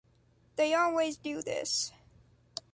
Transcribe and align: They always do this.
They 0.55 0.73
always 0.73 1.15
do 1.15 1.43
this. 1.43 1.91